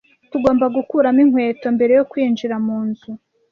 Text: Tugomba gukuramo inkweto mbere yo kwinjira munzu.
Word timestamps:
Tugomba 0.31 0.65
gukuramo 0.75 1.19
inkweto 1.25 1.67
mbere 1.75 1.91
yo 1.97 2.03
kwinjira 2.11 2.55
munzu. 2.65 3.11